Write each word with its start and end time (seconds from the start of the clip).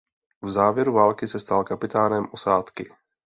V 0.41 0.49
závěru 0.51 0.93
války 0.93 1.27
se 1.27 1.39
stal 1.39 1.63
kapitánem 1.63 2.27
osádky. 2.31 2.91